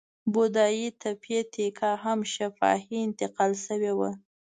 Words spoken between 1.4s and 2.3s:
تیکا هم